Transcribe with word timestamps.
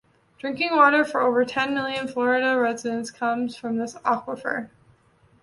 Drinking 0.39 0.75
water 0.75 1.05
for 1.05 1.21
over 1.21 1.45
ten 1.45 1.75
million 1.75 2.07
Florida 2.07 2.57
residents 2.59 3.11
comes 3.11 3.55
from 3.55 3.77
this 3.77 3.93
aquifer. 3.97 4.69